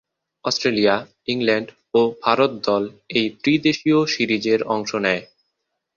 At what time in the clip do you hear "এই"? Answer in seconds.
3.09-3.25